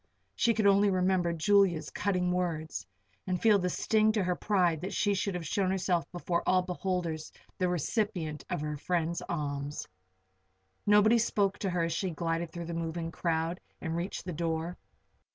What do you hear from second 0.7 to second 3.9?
remember Julia's cutting words, and feel the